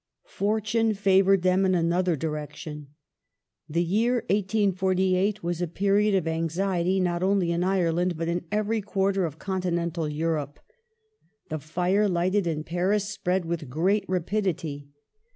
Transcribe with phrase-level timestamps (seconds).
[0.25, 2.87] The Fortune favoured them in another direction.
[3.69, 8.45] The year 1848 Fi^co^*^ was a period of anxiety not only in Ireland but in
[8.51, 10.59] every quarter of continental Europe.
[11.49, 14.89] The fire lighted in Paris spread with great rapidity.